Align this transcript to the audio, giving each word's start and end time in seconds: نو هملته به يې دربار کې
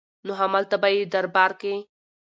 نو 0.25 0.31
هملته 0.41 0.75
به 0.81 0.87
يې 0.95 1.01
دربار 1.13 1.51
کې 1.61 1.73